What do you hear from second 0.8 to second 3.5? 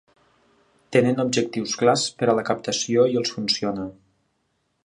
Tenen objectius clars per a la captació i els